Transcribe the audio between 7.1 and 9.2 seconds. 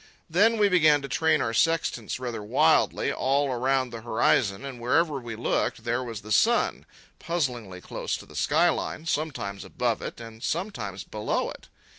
puzzlingly close to the sky line,